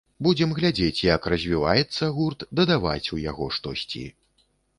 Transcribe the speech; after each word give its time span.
Будзем 0.27 0.53
глядзець, 0.59 1.03
як 1.15 1.27
развіваецца 1.33 2.09
гурт, 2.17 2.47
дадаваць 2.61 3.11
у 3.19 3.21
яго 3.29 3.53
штосьці. 3.61 4.05